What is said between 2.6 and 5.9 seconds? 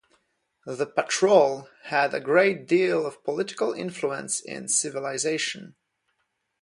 deal of political influence in Civilization.